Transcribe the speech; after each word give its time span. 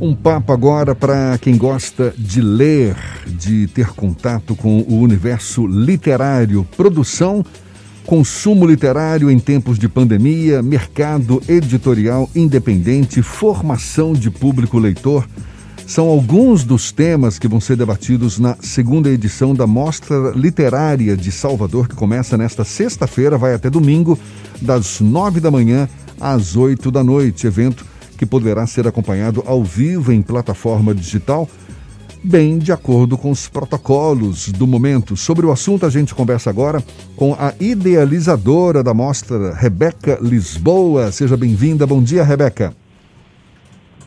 Um 0.00 0.14
papo 0.14 0.50
agora 0.50 0.94
para 0.94 1.36
quem 1.36 1.58
gosta 1.58 2.14
de 2.16 2.40
ler, 2.40 2.96
de 3.26 3.66
ter 3.66 3.88
contato 3.88 4.56
com 4.56 4.78
o 4.88 4.98
universo 4.98 5.66
literário, 5.66 6.66
produção, 6.74 7.44
consumo 8.06 8.64
literário 8.64 9.30
em 9.30 9.38
tempos 9.38 9.78
de 9.78 9.90
pandemia, 9.90 10.62
mercado 10.62 11.42
editorial 11.46 12.30
independente, 12.34 13.20
formação 13.20 14.14
de 14.14 14.30
público 14.30 14.78
leitor. 14.78 15.28
São 15.86 16.08
alguns 16.08 16.64
dos 16.64 16.90
temas 16.90 17.38
que 17.38 17.46
vão 17.46 17.60
ser 17.60 17.76
debatidos 17.76 18.38
na 18.38 18.56
segunda 18.58 19.10
edição 19.10 19.54
da 19.54 19.66
Mostra 19.66 20.32
Literária 20.34 21.14
de 21.14 21.30
Salvador, 21.30 21.86
que 21.86 21.94
começa 21.94 22.38
nesta 22.38 22.64
sexta-feira, 22.64 23.36
vai 23.36 23.52
até 23.52 23.68
domingo, 23.68 24.18
das 24.62 24.98
nove 24.98 25.40
da 25.40 25.50
manhã 25.50 25.86
às 26.18 26.56
oito 26.56 26.90
da 26.90 27.04
noite. 27.04 27.46
Evento 27.46 27.89
que 28.20 28.26
poderá 28.26 28.66
ser 28.66 28.86
acompanhado 28.86 29.42
ao 29.46 29.64
vivo 29.64 30.12
em 30.12 30.20
plataforma 30.20 30.94
digital, 30.94 31.48
bem 32.22 32.58
de 32.58 32.70
acordo 32.70 33.16
com 33.16 33.30
os 33.30 33.48
protocolos 33.48 34.52
do 34.52 34.66
momento. 34.66 35.16
Sobre 35.16 35.46
o 35.46 35.50
assunto, 35.50 35.86
a 35.86 35.88
gente 35.88 36.14
conversa 36.14 36.50
agora 36.50 36.84
com 37.16 37.32
a 37.32 37.54
idealizadora 37.58 38.82
da 38.82 38.92
mostra, 38.92 39.54
Rebeca 39.54 40.18
Lisboa. 40.20 41.10
Seja 41.10 41.34
bem-vinda. 41.34 41.86
Bom 41.86 42.02
dia, 42.02 42.22
Rebeca. 42.22 42.74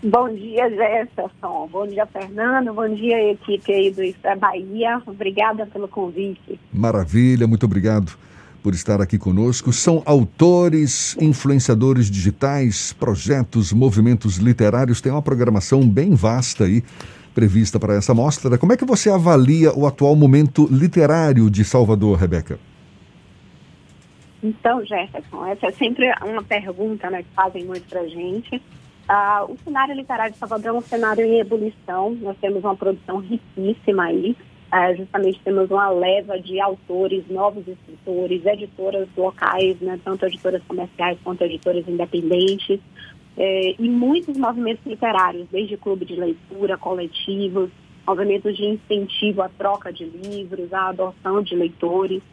Bom 0.04 0.30
dia, 0.30 0.70
Jefferson. 0.70 1.68
Bom 1.72 1.88
dia, 1.88 2.06
Fernando. 2.06 2.72
Bom 2.72 2.94
dia, 2.94 3.32
equipe 3.32 3.74
aí 3.74 3.90
do 3.90 4.04
Isso 4.04 4.20
é 4.26 4.36
Bahia. 4.36 5.02
Obrigada 5.08 5.66
pelo 5.66 5.88
convite. 5.88 6.60
Maravilha, 6.72 7.48
muito 7.48 7.66
obrigado 7.66 8.16
por 8.64 8.74
estar 8.74 9.02
aqui 9.02 9.18
conosco. 9.18 9.74
São 9.74 10.02
autores, 10.06 11.18
influenciadores 11.20 12.10
digitais, 12.10 12.94
projetos, 12.94 13.74
movimentos 13.74 14.38
literários. 14.38 15.02
Tem 15.02 15.12
uma 15.12 15.22
programação 15.22 15.88
bem 15.88 16.16
vasta 16.16 16.64
aí 16.64 16.82
prevista 17.34 17.80
para 17.80 17.96
essa 17.96 18.14
mostra. 18.14 18.58
Como 18.58 18.72
é 18.72 18.78
que 18.78 18.86
você 18.86 19.10
avalia 19.10 19.74
o 19.74 19.86
atual 19.86 20.16
momento 20.16 20.68
literário 20.72 21.50
de 21.50 21.66
Salvador, 21.66 22.18
Rebeca? 22.18 22.58
Então, 24.42 24.86
Jefferson, 24.86 25.46
essa 25.48 25.68
é 25.68 25.72
sempre 25.72 26.14
uma 26.22 26.44
pergunta 26.44 27.10
né, 27.10 27.24
que 27.24 27.30
fazem 27.36 27.66
muito 27.66 27.88
para 27.90 28.02
a 28.02 28.08
gente. 28.08 28.56
Uh, 28.58 29.52
o 29.52 29.58
cenário 29.64 29.96
literário 29.96 30.34
de 30.34 30.40
Salvador 30.40 30.68
é 30.68 30.74
um 30.74 30.82
cenário 30.82 31.26
em 31.26 31.40
ebulição. 31.40 32.12
Nós 32.22 32.38
temos 32.40 32.64
uma 32.64 32.76
produção 32.76 33.18
riquíssima 33.20 34.04
aí. 34.06 34.36
Uh, 34.74 34.98
justamente 34.98 35.40
temos 35.44 35.70
uma 35.70 35.92
leva 35.92 36.40
de 36.40 36.60
autores, 36.60 37.24
novos 37.30 37.68
escritores, 37.68 38.44
editoras 38.44 39.08
locais, 39.16 39.80
né, 39.80 40.00
tanto 40.04 40.26
editoras 40.26 40.64
comerciais 40.68 41.20
quanto 41.24 41.44
editoras 41.44 41.88
independentes, 41.88 42.80
eh, 43.38 43.76
e 43.78 43.88
muitos 43.88 44.36
movimentos 44.36 44.84
literários, 44.84 45.48
desde 45.52 45.78
clube 45.78 46.06
de 46.06 46.16
leitura, 46.16 46.76
coletivos, 46.76 47.70
movimentos 48.06 48.58
de 48.58 48.66
incentivo 48.66 49.44
à 49.44 49.50
troca 49.50 49.94
de 49.94 50.06
livros, 50.06 50.74
à 50.74 50.90
adoção 50.90 51.44
de 51.44 51.56
leitores. 51.56 52.24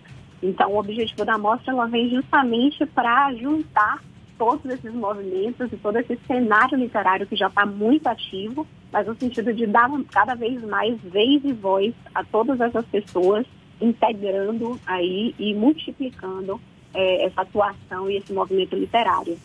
Então, 0.43 0.73
o 0.73 0.79
objetivo 0.79 1.27
da 1.27 1.37
mostra 1.37 1.73
ela 1.73 1.87
vem 1.87 2.09
justamente 2.09 2.87
para 2.87 3.35
juntar 3.35 4.03
todos 4.41 4.65
esses 4.73 4.95
movimentos 4.95 5.71
e 5.71 5.77
todo 5.77 5.99
esse 5.99 6.19
cenário 6.27 6.79
literário 6.79 7.27
que 7.27 7.37
já 7.37 7.49
está 7.49 7.67
muito 7.67 8.07
ativo, 8.07 8.67
mas 8.91 9.07
no 9.07 9.15
sentido 9.15 9.53
de 9.53 9.67
dar 9.67 9.91
cada 10.11 10.35
vez 10.35 10.65
mais 10.65 10.99
vez 11.03 11.43
e 11.45 11.53
voz 11.53 11.93
a 12.15 12.25
todas 12.25 12.59
essas 12.59 12.87
pessoas, 12.87 13.45
integrando 13.79 14.81
aí 14.87 15.35
e 15.39 15.53
multiplicando 15.53 16.59
é, 16.95 17.27
essa 17.27 17.43
atuação 17.43 18.11
e 18.11 18.17
esse 18.17 18.33
movimento 18.33 18.75
literário. 18.77 19.37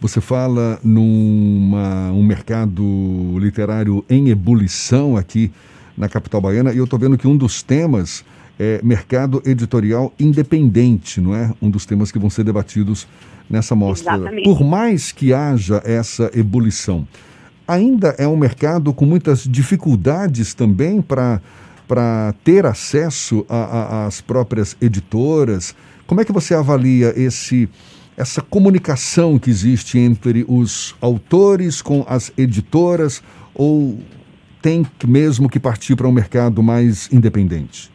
Você 0.00 0.20
fala 0.20 0.78
num 0.84 1.72
um 2.12 2.22
mercado 2.22 3.36
literário 3.40 4.04
em 4.08 4.28
ebulição 4.28 5.16
aqui 5.16 5.50
na 5.98 6.08
capital 6.08 6.40
baiana 6.40 6.72
e 6.72 6.78
eu 6.78 6.84
estou 6.84 6.98
vendo 6.98 7.18
que 7.18 7.26
um 7.26 7.36
dos 7.36 7.60
temas 7.60 8.24
é 8.58 8.80
mercado 8.82 9.42
editorial 9.44 10.12
independente, 10.18 11.20
não 11.20 11.34
é? 11.34 11.52
Um 11.60 11.70
dos 11.70 11.84
temas 11.84 12.12
que 12.12 12.18
vão 12.18 12.30
ser 12.30 12.44
debatidos 12.44 13.06
nessa 13.48 13.74
mostra. 13.74 14.14
Exatamente. 14.14 14.44
Por 14.44 14.64
mais 14.64 15.12
que 15.12 15.32
haja 15.32 15.82
essa 15.84 16.30
ebulição, 16.34 17.06
ainda 17.66 18.14
é 18.18 18.26
um 18.26 18.36
mercado 18.36 18.92
com 18.92 19.04
muitas 19.04 19.44
dificuldades 19.44 20.54
também 20.54 21.02
para 21.02 21.40
para 21.86 22.34
ter 22.42 22.64
acesso 22.64 23.44
às 23.46 24.18
próprias 24.18 24.74
editoras. 24.80 25.74
Como 26.06 26.18
é 26.18 26.24
que 26.24 26.32
você 26.32 26.54
avalia 26.54 27.12
esse 27.14 27.68
essa 28.16 28.40
comunicação 28.40 29.38
que 29.38 29.50
existe 29.50 29.98
entre 29.98 30.44
os 30.48 30.94
autores 31.00 31.82
com 31.82 32.04
as 32.08 32.32
editoras 32.38 33.22
ou 33.54 33.98
tem 34.62 34.86
mesmo 35.06 35.48
que 35.48 35.58
partir 35.58 35.96
para 35.96 36.08
um 36.08 36.12
mercado 36.12 36.62
mais 36.62 37.08
independente? 37.12 37.92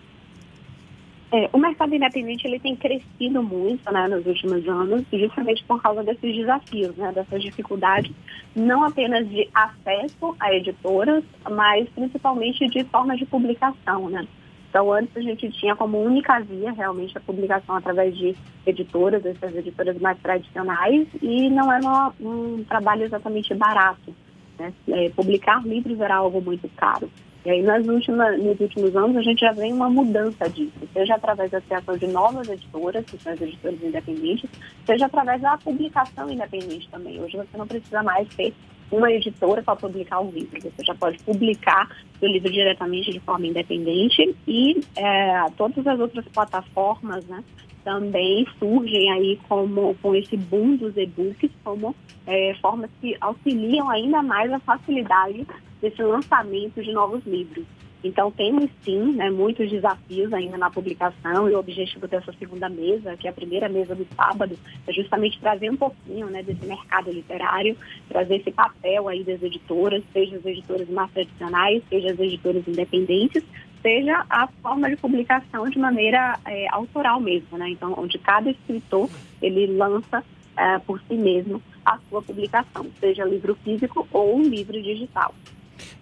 É, 1.31 1.47
o 1.53 1.59
mercado 1.59 1.93
independente 1.93 2.47
ele 2.47 2.59
tem 2.59 2.75
crescido 2.75 3.43
muito 3.43 3.91
né, 3.91 4.07
nos 4.07 4.25
últimos 4.25 4.67
anos, 4.67 5.05
justamente 5.11 5.63
por 5.65 5.79
causa 5.79 6.03
desses 6.03 6.35
desafios, 6.35 6.95
né, 6.95 7.11
dessas 7.11 7.43
dificuldades, 7.43 8.11
não 8.55 8.83
apenas 8.83 9.29
de 9.29 9.47
acesso 9.53 10.35
a 10.39 10.51
editoras, 10.53 11.23
mas 11.51 11.87
principalmente 11.89 12.67
de 12.67 12.83
formas 12.85 13.19
de 13.19 13.27
publicação. 13.27 14.09
Né? 14.09 14.27
Então, 14.69 14.91
antes 14.91 15.15
a 15.15 15.21
gente 15.21 15.51
tinha 15.51 15.75
como 15.75 16.01
única 16.01 16.39
via 16.39 16.71
realmente 16.71 17.15
a 17.15 17.21
publicação 17.21 17.75
através 17.75 18.17
de 18.17 18.35
editoras, 18.65 19.23
essas 19.23 19.55
editoras 19.55 19.99
mais 19.99 20.17
tradicionais, 20.19 21.07
e 21.21 21.47
não 21.51 21.71
era 21.71 22.11
um 22.19 22.63
trabalho 22.63 23.03
exatamente 23.03 23.53
barato. 23.53 24.15
Né? 24.57 24.73
É, 24.87 25.09
publicar 25.09 25.63
livros 25.63 25.99
era 25.99 26.15
algo 26.15 26.41
muito 26.41 26.67
caro. 26.75 27.07
E 27.45 27.49
aí, 27.49 27.61
nas 27.61 27.87
últimas, 27.87 28.37
nos 28.37 28.59
últimos 28.59 28.95
anos, 28.95 29.15
a 29.15 29.21
gente 29.21 29.39
já 29.39 29.53
vem 29.53 29.71
uma 29.71 29.89
mudança 29.89 30.49
disso, 30.49 30.73
seja 30.93 31.15
através 31.15 31.49
da 31.51 31.61
criação 31.61 31.97
de 31.97 32.07
novas 32.07 32.49
editoras, 32.49 33.05
que 33.05 33.17
são 33.17 33.31
as 33.31 33.41
editoras 33.41 33.81
independentes, 33.81 34.49
seja 34.85 35.05
através 35.05 35.41
da 35.41 35.57
publicação 35.57 36.29
independente 36.29 36.89
também. 36.89 37.21
Hoje 37.21 37.37
você 37.37 37.57
não 37.57 37.65
precisa 37.65 38.03
mais 38.03 38.27
ter 38.35 38.53
uma 38.91 39.11
editora 39.11 39.61
para 39.61 39.75
publicar 39.75 40.19
um 40.19 40.31
livro, 40.31 40.59
você 40.61 40.83
já 40.83 40.95
pode 40.95 41.19
publicar 41.19 41.89
o 42.21 42.25
livro 42.25 42.51
diretamente 42.51 43.11
de 43.11 43.19
forma 43.19 43.45
independente 43.45 44.35
e 44.47 44.81
é, 44.95 45.45
todas 45.55 45.85
as 45.85 45.99
outras 45.99 46.25
plataformas, 46.29 47.23
né, 47.25 47.43
também 47.83 48.45
surgem 48.57 49.11
aí 49.11 49.39
como 49.47 49.95
com 50.01 50.15
esse 50.15 50.35
boom 50.35 50.75
dos 50.75 50.97
e-books 50.97 51.51
como 51.63 51.95
é, 52.27 52.53
formas 52.61 52.89
que 52.99 53.15
auxiliam 53.21 53.89
ainda 53.89 54.21
mais 54.21 54.51
a 54.51 54.59
facilidade 54.59 55.45
desse 55.81 56.01
lançamento 56.01 56.81
de 56.81 56.91
novos 56.91 57.25
livros. 57.25 57.65
Então, 58.01 58.31
temos 58.31 58.69
sim 58.83 59.13
né, 59.13 59.29
muitos 59.29 59.69
desafios 59.69 60.31
ainda 60.31 60.57
na 60.57 60.69
publicação 60.69 61.49
e 61.49 61.53
o 61.53 61.59
objetivo 61.59 62.07
dessa 62.07 62.31
segunda 62.33 62.69
mesa, 62.69 63.17
que 63.17 63.27
é 63.27 63.29
a 63.29 63.33
primeira 63.33 63.67
mesa 63.67 63.93
do 63.93 64.07
sábado, 64.15 64.57
é 64.87 64.93
justamente 64.93 65.39
trazer 65.39 65.69
um 65.69 65.75
pouquinho 65.75 66.27
né, 66.27 66.41
desse 66.41 66.65
mercado 66.65 67.11
literário, 67.11 67.75
trazer 68.07 68.37
esse 68.37 68.51
papel 68.51 69.09
aí 69.09 69.23
das 69.23 69.43
editoras, 69.43 70.01
seja 70.13 70.37
as 70.37 70.45
editoras 70.45 70.89
mais 70.89 71.11
tradicionais, 71.11 71.83
seja 71.89 72.11
as 72.11 72.19
editoras 72.19 72.65
independentes, 72.65 73.43
seja 73.81 74.25
a 74.29 74.47
forma 74.61 74.89
de 74.89 74.95
publicação 74.95 75.69
de 75.69 75.77
maneira 75.77 76.39
é, 76.45 76.67
autoral 76.69 77.19
mesmo, 77.19 77.57
né? 77.57 77.69
Então, 77.69 77.93
onde 77.97 78.17
cada 78.17 78.49
escritor 78.49 79.09
ele 79.41 79.67
lança 79.67 80.23
é, 80.55 80.79
por 80.79 81.01
si 81.01 81.15
mesmo 81.15 81.61
a 81.85 81.97
sua 82.09 82.21
publicação, 82.21 82.85
seja 82.99 83.25
livro 83.25 83.55
físico 83.55 84.07
ou 84.11 84.37
um 84.37 84.43
livro 84.43 84.81
digital. 84.81 85.33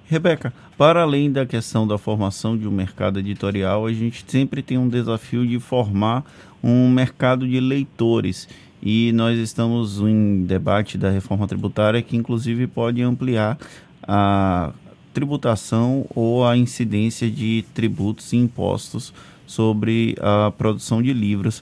Rebeca, 0.09 0.53
para 0.77 1.01
além 1.01 1.29
da 1.29 1.45
questão 1.45 1.85
da 1.85 1.97
formação 1.97 2.57
de 2.57 2.65
um 2.65 2.71
mercado 2.71 3.19
editorial, 3.19 3.85
a 3.85 3.91
gente 3.91 4.23
sempre 4.25 4.61
tem 4.61 4.77
um 4.77 4.87
desafio 4.87 5.45
de 5.45 5.59
formar 5.59 6.23
um 6.63 6.89
mercado 6.89 7.45
de 7.45 7.59
leitores. 7.59 8.47
E 8.81 9.11
nós 9.11 9.37
estamos 9.37 9.99
em 9.99 10.45
debate 10.45 10.97
da 10.97 11.09
reforma 11.09 11.45
tributária 11.45 12.01
que, 12.01 12.15
inclusive, 12.15 12.67
pode 12.67 13.01
ampliar 13.01 13.57
a 14.01 14.71
tributação 15.13 16.05
ou 16.15 16.47
a 16.47 16.55
incidência 16.55 17.29
de 17.29 17.65
tributos 17.73 18.31
e 18.31 18.37
impostos 18.37 19.13
sobre 19.45 20.15
a 20.21 20.53
produção 20.57 21.01
de 21.01 21.11
livros. 21.11 21.61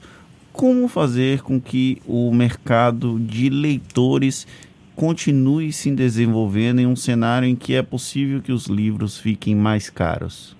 Como 0.53 0.87
fazer 0.87 1.41
com 1.41 1.59
que 1.59 1.99
o 2.05 2.31
mercado 2.31 3.19
de 3.19 3.49
leitores 3.49 4.45
continue 4.95 5.71
se 5.71 5.91
desenvolvendo 5.91 6.79
em 6.79 6.87
um 6.87 6.95
cenário 6.95 7.47
em 7.47 7.55
que 7.55 7.75
é 7.75 7.83
possível 7.83 8.41
que 8.41 8.51
os 8.51 8.67
livros 8.67 9.17
fiquem 9.17 9.55
mais 9.55 9.89
caros? 9.89 10.55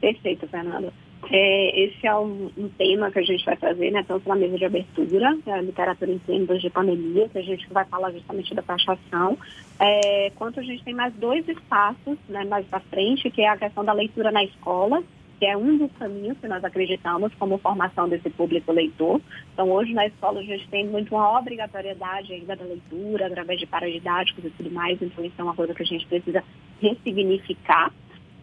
Perfeito, 0.00 0.46
Fernando. 0.46 0.92
É, 1.28 1.84
esse 1.84 2.06
é 2.06 2.14
um, 2.14 2.50
um, 2.56 2.68
tema 2.68 3.10
que 3.10 3.18
a 3.18 3.22
gente 3.22 3.44
vai 3.44 3.56
fazer, 3.56 3.90
né, 3.90 4.04
tanto 4.06 4.28
na 4.28 4.36
mesa 4.36 4.56
de 4.56 4.64
abertura, 4.64 5.36
a 5.46 5.60
literatura 5.60 6.12
em 6.12 6.18
tempos 6.18 6.62
de 6.62 6.70
pandemia, 6.70 7.28
que 7.28 7.38
a 7.38 7.42
gente 7.42 7.66
vai 7.72 7.84
falar 7.86 8.12
justamente 8.12 8.54
da 8.54 8.62
taxação, 8.62 9.36
é, 9.80 10.30
quanto 10.36 10.60
a 10.60 10.62
gente 10.62 10.84
tem 10.84 10.94
mais 10.94 11.12
dois 11.14 11.48
espaços 11.48 12.16
né, 12.28 12.44
mais 12.44 12.64
para 12.66 12.78
frente, 12.80 13.30
que 13.30 13.42
é 13.42 13.48
a 13.48 13.56
questão 13.56 13.84
da 13.84 13.92
leitura 13.92 14.30
na 14.30 14.44
escola, 14.44 15.02
que 15.38 15.46
é 15.46 15.56
um 15.56 15.76
dos 15.76 15.92
caminhos 15.92 16.38
que 16.38 16.48
nós 16.48 16.64
acreditamos 16.64 17.32
como 17.34 17.58
formação 17.58 18.08
desse 18.08 18.30
público 18.30 18.72
leitor. 18.72 19.20
Então, 19.52 19.70
hoje 19.70 19.92
na 19.92 20.06
escola 20.06 20.40
a 20.40 20.42
gente 20.42 20.66
tem 20.68 20.86
muito 20.86 21.14
uma 21.14 21.38
obrigatoriedade 21.38 22.32
ainda 22.32 22.56
da 22.56 22.64
leitura, 22.64 23.26
através 23.26 23.60
de 23.60 23.66
paradidáticos 23.66 24.44
e 24.44 24.50
tudo 24.50 24.70
mais, 24.70 25.00
então 25.00 25.24
isso 25.24 25.34
é 25.38 25.42
uma 25.42 25.54
coisa 25.54 25.74
que 25.74 25.82
a 25.82 25.86
gente 25.86 26.06
precisa 26.06 26.42
ressignificar. 26.80 27.92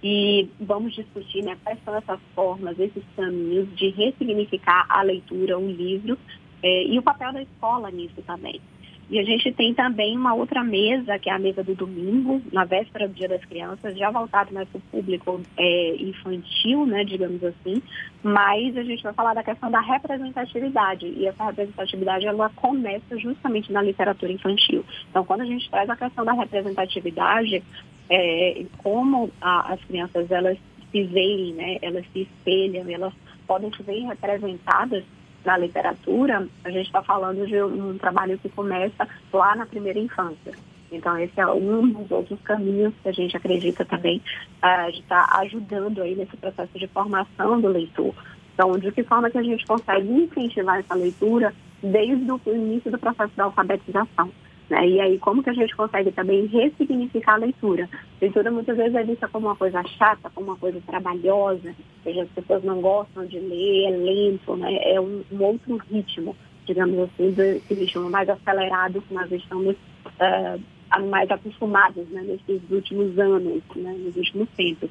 E 0.03 0.49
vamos 0.59 0.93
discutir 0.93 1.43
né, 1.43 1.57
quais 1.63 1.79
são 1.85 1.95
essas 1.95 2.19
formas, 2.35 2.77
esses 2.77 3.03
caminhos 3.15 3.73
de 3.75 3.89
ressignificar 3.89 4.85
a 4.89 5.01
leitura, 5.01 5.57
o 5.57 5.65
livro, 5.65 6.17
é, 6.61 6.83
e 6.85 6.99
o 6.99 7.01
papel 7.01 7.31
da 7.33 7.41
escola 7.41 7.89
nisso 7.89 8.21
também. 8.27 8.59
E 9.09 9.19
a 9.19 9.23
gente 9.23 9.51
tem 9.51 9.73
também 9.73 10.17
uma 10.17 10.33
outra 10.33 10.63
mesa, 10.63 11.19
que 11.19 11.29
é 11.29 11.33
a 11.33 11.39
mesa 11.39 11.63
do 11.63 11.75
domingo, 11.75 12.41
na 12.51 12.65
véspera 12.65 13.07
do 13.07 13.13
Dia 13.13 13.27
das 13.27 13.43
Crianças, 13.45 13.97
já 13.97 14.09
voltado 14.09 14.53
mais 14.53 14.67
para 14.69 14.77
o 14.77 14.81
público 14.91 15.41
é, 15.57 15.95
infantil, 15.97 16.85
né, 16.85 17.03
digamos 17.03 17.43
assim, 17.43 17.81
mas 18.23 18.75
a 18.77 18.83
gente 18.83 19.03
vai 19.03 19.13
falar 19.13 19.33
da 19.33 19.43
questão 19.43 19.69
da 19.69 19.81
representatividade, 19.81 21.05
e 21.05 21.27
essa 21.27 21.45
representatividade 21.45 22.25
ela 22.25 22.49
começa 22.55 23.17
justamente 23.17 23.71
na 23.71 23.81
literatura 23.81 24.31
infantil. 24.31 24.85
Então, 25.09 25.25
quando 25.25 25.41
a 25.41 25.45
gente 25.45 25.69
traz 25.69 25.89
a 25.89 25.95
questão 25.95 26.23
da 26.23 26.33
representatividade, 26.33 27.63
é, 28.09 28.65
como 28.77 29.29
a, 29.41 29.73
as 29.73 29.83
crianças 29.85 30.31
elas 30.31 30.57
se 30.91 31.03
veem, 31.03 31.53
né, 31.53 31.77
elas 31.81 32.05
se 32.13 32.21
espelham, 32.21 32.89
elas 32.89 33.13
podem 33.45 33.71
se 33.73 33.83
ver 33.83 34.05
representadas 34.05 35.03
na 35.45 35.57
literatura, 35.57 36.47
a 36.63 36.69
gente 36.69 36.85
está 36.85 37.01
falando 37.03 37.45
de 37.45 37.61
um 37.61 37.97
trabalho 37.97 38.37
que 38.37 38.49
começa 38.49 39.07
lá 39.31 39.55
na 39.55 39.65
primeira 39.65 39.99
infância. 39.99 40.53
Então, 40.91 41.17
esse 41.17 41.39
é 41.39 41.47
um 41.47 41.89
dos 41.89 42.09
outros 42.11 42.39
caminhos 42.41 42.93
que 43.01 43.09
a 43.09 43.11
gente 43.11 43.35
acredita 43.35 43.83
também 43.83 44.21
uh, 44.61 44.91
de 44.91 44.99
estar 44.99 45.27
tá 45.27 45.39
ajudando 45.39 46.01
aí 46.01 46.15
nesse 46.15 46.37
processo 46.37 46.77
de 46.77 46.87
formação 46.87 47.59
do 47.59 47.67
leitor. 47.67 48.13
Então, 48.53 48.77
de 48.77 48.91
que 48.91 49.03
forma 49.03 49.31
que 49.31 49.37
a 49.37 49.43
gente 49.43 49.65
consegue 49.65 50.07
incentivar 50.07 50.79
essa 50.79 50.93
leitura 50.93 51.53
desde 51.81 52.31
o 52.31 52.39
início 52.45 52.91
do 52.91 52.99
processo 52.99 53.35
da 53.35 53.45
alfabetização. 53.45 54.31
Né? 54.73 54.87
E 54.87 54.99
aí, 54.99 55.19
como 55.19 55.43
que 55.43 55.51
a 55.51 55.53
gente 55.53 55.75
consegue 55.75 56.11
também 56.11 56.47
ressignificar 56.47 57.35
a 57.35 57.37
leitura? 57.37 57.87
A 57.93 57.97
leitura 58.25 58.49
muitas 58.49 58.75
vezes 58.75 58.95
é 58.95 59.03
vista 59.03 59.27
como 59.27 59.47
uma 59.47 59.55
coisa 59.55 59.83
chata, 59.83 60.31
como 60.33 60.47
uma 60.47 60.57
coisa 60.57 60.81
trabalhosa, 60.87 61.75
seja, 62.03 62.23
as 62.23 62.29
pessoas 62.29 62.63
não 62.63 62.81
gostam 62.81 63.23
de 63.27 63.39
ler, 63.39 63.85
é 63.85 63.89
lento, 63.91 64.55
né? 64.55 64.75
é 64.81 64.99
um, 64.99 65.23
um 65.31 65.43
outro 65.43 65.77
ritmo, 65.91 66.35
digamos 66.65 66.97
assim, 66.97 67.31
desse 67.31 67.73
ritmo 67.73 68.09
mais 68.09 68.27
acelerado 68.27 69.01
que 69.01 69.13
nós 69.13 69.31
estamos 69.31 69.75
uh, 69.75 70.59
mais 70.99 71.29
acostumados 71.29 72.07
né, 72.09 72.21
nesses 72.21 72.61
últimos 72.69 73.17
anos, 73.17 73.61
né, 73.75 73.95
nos 73.99 74.15
últimos 74.15 74.49
tempos. 74.55 74.89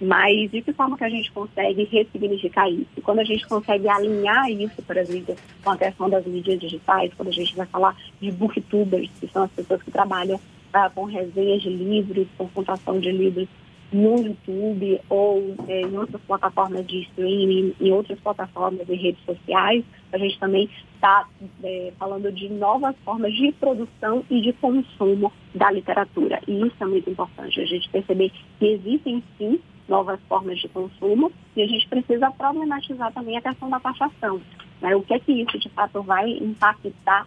Mas 0.00 0.50
de 0.50 0.60
que 0.60 0.72
forma 0.72 0.96
que 0.98 1.04
a 1.04 1.08
gente 1.08 1.30
consegue 1.32 1.84
ressignificar 1.84 2.68
isso? 2.68 3.00
Quando 3.02 3.20
a 3.20 3.24
gente 3.24 3.46
consegue 3.46 3.88
alinhar 3.88 4.50
isso, 4.50 4.82
por 4.82 4.96
exemplo, 4.96 5.36
com 5.62 5.70
a 5.70 5.76
questão 5.76 6.10
das 6.10 6.26
mídias 6.26 6.58
digitais, 6.58 7.12
quando 7.14 7.28
a 7.28 7.32
gente 7.32 7.54
vai 7.54 7.66
falar 7.66 7.96
de 8.20 8.30
booktubers, 8.32 9.10
que 9.20 9.28
são 9.28 9.44
as 9.44 9.50
pessoas 9.52 9.82
que 9.82 9.90
trabalham 9.90 10.40
ah, 10.72 10.90
com 10.90 11.04
resenhas 11.04 11.62
de 11.62 11.70
livros, 11.70 12.26
com 12.36 12.48
contação 12.48 12.98
de 12.98 13.10
livros 13.12 13.48
no 13.92 14.16
YouTube 14.16 15.00
ou 15.08 15.54
é, 15.68 15.82
em 15.82 15.96
outras 15.96 16.20
plataformas 16.22 16.86
de 16.86 17.02
streaming, 17.02 17.74
em 17.80 17.92
outras 17.92 18.18
plataformas 18.20 18.88
e 18.88 18.94
redes 18.94 19.24
sociais. 19.24 19.84
A 20.12 20.18
gente 20.18 20.38
também 20.38 20.68
está 20.94 21.26
é, 21.62 21.92
falando 21.98 22.32
de 22.32 22.48
novas 22.48 22.96
formas 23.04 23.32
de 23.34 23.52
produção 23.52 24.24
e 24.30 24.40
de 24.40 24.52
consumo 24.54 25.32
da 25.54 25.70
literatura. 25.70 26.40
E 26.46 26.66
isso 26.66 26.76
é 26.80 26.86
muito 26.86 27.10
importante, 27.10 27.60
a 27.60 27.66
gente 27.66 27.88
perceber 27.90 28.32
que 28.58 28.66
existem 28.66 29.22
sim 29.38 29.60
novas 29.88 30.18
formas 30.28 30.58
de 30.58 30.68
consumo 30.68 31.30
e 31.54 31.62
a 31.62 31.66
gente 31.66 31.86
precisa 31.88 32.30
problematizar 32.30 33.12
também 33.12 33.36
a 33.36 33.42
questão 33.42 33.68
da 33.68 33.78
taxação. 33.78 34.40
Né? 34.80 34.96
O 34.96 35.02
que 35.02 35.14
é 35.14 35.18
que 35.18 35.32
isso 35.32 35.58
de 35.58 35.68
fato 35.70 36.02
vai 36.02 36.30
impactar 36.30 37.26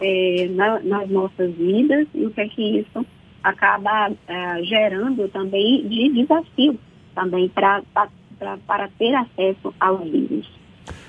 é, 0.00 0.48
na, 0.50 0.80
nas 0.80 1.08
nossas 1.08 1.54
vidas 1.54 2.06
e 2.14 2.26
o 2.26 2.30
que 2.30 2.40
é 2.40 2.48
que 2.48 2.78
isso 2.80 3.06
acaba 3.44 4.10
uh, 4.10 4.64
gerando 4.64 5.28
também 5.28 5.86
de 5.86 6.12
desafio 6.14 6.80
também 7.14 7.48
pra, 7.50 7.82
pra, 7.92 8.08
pra, 8.38 8.58
para 8.66 8.88
ter 8.98 9.14
acesso 9.14 9.72
aos 9.78 10.02
livros. 10.02 10.50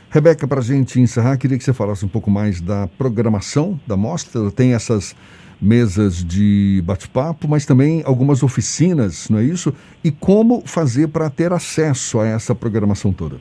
Rebeca, 0.10 0.48
para 0.48 0.60
a 0.60 0.64
gente 0.64 1.00
encerrar, 1.00 1.38
queria 1.38 1.58
que 1.58 1.64
você 1.64 1.74
falasse 1.74 2.06
um 2.06 2.10
pouco 2.10 2.30
mais 2.30 2.62
da 2.62 2.88
programação 2.98 3.80
da 3.88 3.98
mostra. 3.98 4.52
Tem 4.52 4.74
essas 4.74 5.16
mesas 5.60 6.24
de 6.24 6.82
bate-papo, 6.86 7.48
mas 7.48 7.66
também 7.66 8.04
algumas 8.06 8.44
oficinas, 8.44 9.30
não 9.30 9.40
é 9.40 9.44
isso? 9.44 9.74
E 10.04 10.12
como 10.12 10.62
fazer 10.68 11.08
para 11.08 11.30
ter 11.30 11.52
acesso 11.52 12.20
a 12.20 12.28
essa 12.28 12.54
programação 12.54 13.12
toda? 13.12 13.40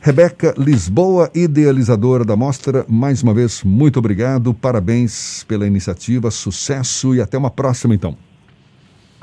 Rebeca 0.01 0.55
Lisboa, 0.59 1.31
idealizadora 1.35 2.25
da 2.25 2.37
mostra, 2.37 2.85
mais 2.87 3.23
uma 3.23 3.33
vez, 3.33 3.63
muito 3.63 3.99
obrigado, 3.99 4.53
parabéns 4.53 5.45
pela 5.45 5.67
iniciativa, 5.67 6.31
sucesso 6.31 7.15
e 7.15 7.23
até 7.23 7.39
uma 7.39 7.51
próxima, 7.51 7.95
então. 7.95 8.15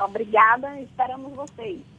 Obrigada, 0.00 0.80
esperamos 0.80 1.32
vocês. 1.36 1.91